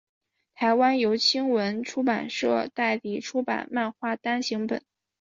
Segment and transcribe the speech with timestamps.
[0.55, 4.83] 台湾由青文出版社代理出版漫画单行本。